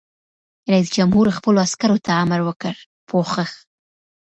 [0.71, 2.75] رئیس جمهور خپلو عسکرو ته امر وکړ؛
[3.09, 3.49] پوښښ!